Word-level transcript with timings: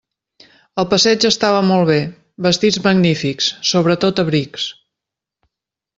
El 0.83 0.87
passeig 0.93 1.27
estava 1.29 1.59
molt 1.73 1.85
bé; 1.91 1.99
vestits 2.47 2.81
magnífics, 2.87 3.53
sobretot 3.73 4.23
abrics. 4.25 4.71